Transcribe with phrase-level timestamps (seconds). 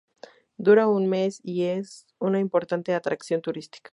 [0.57, 3.89] Dura un mes y es una importante atracción turística.